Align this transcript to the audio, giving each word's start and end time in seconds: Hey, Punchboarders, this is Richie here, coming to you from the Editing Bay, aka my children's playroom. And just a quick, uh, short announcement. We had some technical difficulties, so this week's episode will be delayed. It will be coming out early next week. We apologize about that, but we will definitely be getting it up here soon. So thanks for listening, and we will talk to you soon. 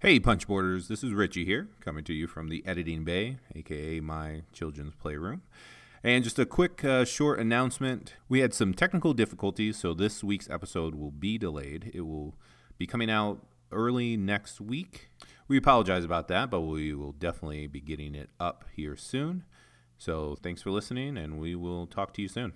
Hey, 0.00 0.20
Punchboarders, 0.20 0.88
this 0.88 1.02
is 1.02 1.14
Richie 1.14 1.46
here, 1.46 1.68
coming 1.80 2.04
to 2.04 2.12
you 2.12 2.26
from 2.26 2.48
the 2.48 2.62
Editing 2.66 3.02
Bay, 3.02 3.38
aka 3.54 3.98
my 4.00 4.42
children's 4.52 4.94
playroom. 4.94 5.40
And 6.04 6.22
just 6.22 6.38
a 6.38 6.44
quick, 6.44 6.84
uh, 6.84 7.06
short 7.06 7.40
announcement. 7.40 8.12
We 8.28 8.40
had 8.40 8.52
some 8.52 8.74
technical 8.74 9.14
difficulties, 9.14 9.78
so 9.78 9.94
this 9.94 10.22
week's 10.22 10.50
episode 10.50 10.96
will 10.96 11.12
be 11.12 11.38
delayed. 11.38 11.92
It 11.94 12.02
will 12.02 12.34
be 12.76 12.86
coming 12.86 13.10
out 13.10 13.46
early 13.72 14.18
next 14.18 14.60
week. 14.60 15.08
We 15.48 15.56
apologize 15.56 16.04
about 16.04 16.28
that, 16.28 16.50
but 16.50 16.60
we 16.60 16.92
will 16.92 17.12
definitely 17.12 17.66
be 17.66 17.80
getting 17.80 18.14
it 18.14 18.28
up 18.38 18.66
here 18.76 18.96
soon. 18.96 19.44
So 19.96 20.36
thanks 20.42 20.60
for 20.60 20.70
listening, 20.70 21.16
and 21.16 21.38
we 21.38 21.54
will 21.54 21.86
talk 21.86 22.12
to 22.12 22.22
you 22.22 22.28
soon. 22.28 22.44